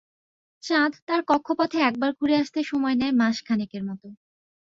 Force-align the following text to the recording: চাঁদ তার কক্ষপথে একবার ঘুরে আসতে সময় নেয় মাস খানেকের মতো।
চাঁদ 0.63 0.93
তার 1.07 1.21
কক্ষপথে 1.29 1.77
একবার 1.81 2.11
ঘুরে 2.19 2.35
আসতে 2.37 2.59
সময় 2.63 2.95
নেয় 2.95 3.13
মাস 3.21 3.37
খানেকের 3.47 3.83
মতো। 3.89 4.07